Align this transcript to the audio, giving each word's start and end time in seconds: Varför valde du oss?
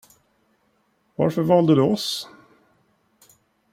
Varför 1.15 1.41
valde 1.41 1.75
du 1.75 1.81
oss? 1.81 2.27